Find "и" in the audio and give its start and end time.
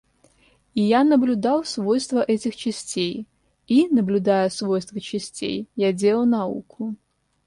0.73-0.81, 3.67-3.87